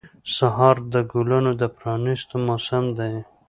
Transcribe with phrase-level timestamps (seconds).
[0.35, 3.13] سهار د ګلانو د پرانیستو موسم دی.